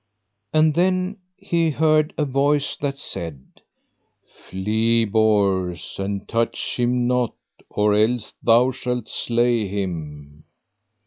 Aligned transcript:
And 0.51 0.73
then 0.73 1.19
he 1.37 1.69
heard 1.69 2.15
a 2.17 2.25
voice 2.25 2.75
that 2.77 2.97
said: 2.97 3.61
Flee 4.25 5.05
Bors, 5.05 5.97
and 5.99 6.27
touch 6.27 6.77
him 6.79 7.05
not, 7.05 7.35
or 7.69 7.93
else 7.93 8.33
thou 8.41 8.71
shalt 8.71 9.07
slay 9.07 9.67
him. 9.67 10.43